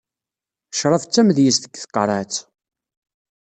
[0.73, 2.35] Ccrab d tamedyezt deg tqerɛet.